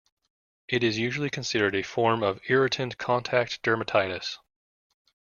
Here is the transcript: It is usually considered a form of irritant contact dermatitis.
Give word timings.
It 0.67 0.83
is 0.83 0.97
usually 0.97 1.29
considered 1.29 1.75
a 1.75 1.83
form 1.83 2.23
of 2.23 2.41
irritant 2.49 2.97
contact 2.97 3.61
dermatitis. 3.61 4.39